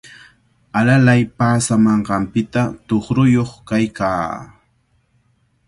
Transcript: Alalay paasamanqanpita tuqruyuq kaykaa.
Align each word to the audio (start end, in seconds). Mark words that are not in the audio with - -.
Alalay 0.79 1.21
paasamanqanpita 1.37 2.61
tuqruyuq 2.87 3.51
kaykaa. 3.69 4.29